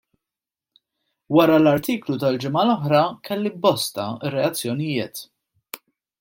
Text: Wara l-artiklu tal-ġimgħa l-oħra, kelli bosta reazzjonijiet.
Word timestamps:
Wara 1.39 1.57
l-artiklu 1.61 2.17
tal-ġimgħa 2.23 2.63
l-oħra, 2.65 3.03
kelli 3.29 3.53
bosta 3.67 4.07
reazzjonijiet. 4.37 5.25